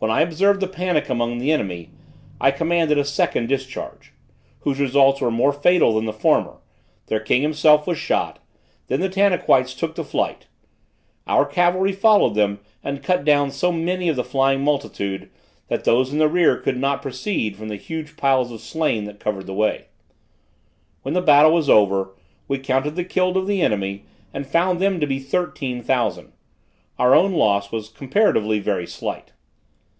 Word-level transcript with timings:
When 0.00 0.10
I 0.10 0.20
observed 0.20 0.60
the 0.60 0.68
panic 0.68 1.08
among 1.08 1.38
the 1.38 1.50
enemy, 1.50 1.88
I 2.38 2.50
commanded 2.50 2.98
a 2.98 3.06
second 3.06 3.46
discharge, 3.48 4.12
whose 4.60 4.78
results 4.78 5.22
were 5.22 5.30
more 5.30 5.50
fatal 5.50 5.94
than 5.94 6.04
the 6.04 6.12
former; 6.12 6.58
their 7.06 7.20
king 7.20 7.40
himself 7.40 7.86
was 7.86 7.96
shot: 7.96 8.38
then 8.88 9.00
the 9.00 9.08
Tanaquites 9.08 9.74
took 9.74 9.94
to 9.94 10.04
flight; 10.04 10.44
our 11.26 11.46
cavalry 11.46 11.92
followed 11.92 12.34
them, 12.34 12.58
and 12.82 13.02
cut 13.02 13.24
down 13.24 13.50
so 13.50 13.72
many 13.72 14.10
of 14.10 14.16
the 14.16 14.22
flying 14.24 14.62
multitude, 14.62 15.30
that 15.68 15.84
those 15.84 16.12
in 16.12 16.18
the 16.18 16.28
rear 16.28 16.58
could 16.58 16.76
not 16.76 17.00
proceed 17.00 17.56
from 17.56 17.68
the 17.68 17.76
huge 17.76 18.14
piles 18.18 18.52
of 18.52 18.60
slain 18.60 19.04
that 19.04 19.18
covered 19.18 19.46
the 19.46 19.54
way. 19.54 19.86
When 21.00 21.14
the 21.14 21.22
battle 21.22 21.54
was 21.54 21.70
over, 21.70 22.10
we 22.46 22.58
counted 22.58 22.96
the 22.96 23.04
killed 23.04 23.38
of 23.38 23.46
the 23.46 23.62
enemy 23.62 24.04
and 24.34 24.46
found 24.46 24.80
them 24.80 25.00
to 25.00 25.06
be 25.06 25.18
thirteen 25.18 25.82
thousand: 25.82 26.34
our 26.98 27.14
own 27.14 27.32
loss 27.32 27.72
was 27.72 27.88
comparatively 27.88 28.58
very 28.58 28.86
slight. 28.86 29.30